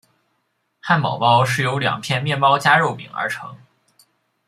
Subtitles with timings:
[0.79, 3.55] 汉堡包是由两片面包夹肉饼而成。